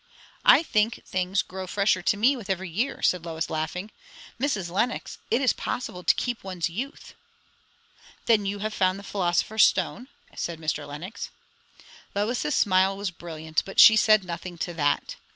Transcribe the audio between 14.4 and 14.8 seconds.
to